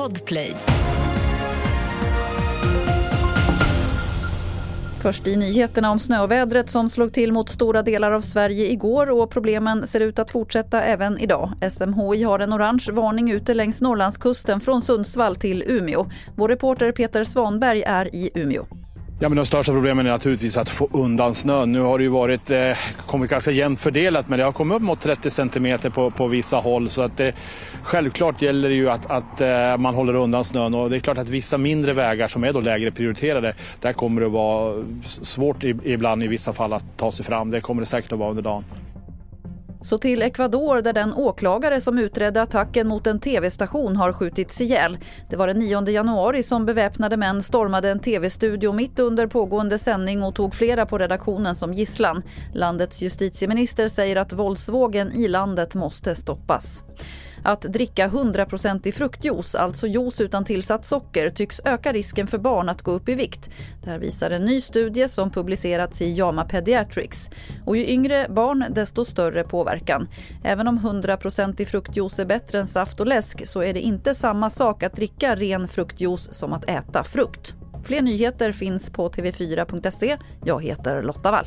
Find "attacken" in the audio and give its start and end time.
42.42-42.88